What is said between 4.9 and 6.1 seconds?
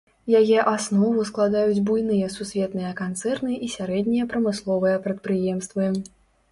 прадпрыемствы.